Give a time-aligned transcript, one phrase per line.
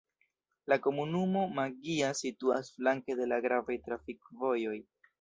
[0.71, 4.79] La komunumo Maggia situas flanke de la gravaj trafikvojoj.